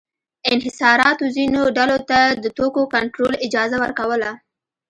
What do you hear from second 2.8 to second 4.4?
کنټرول اجازه ورکوله.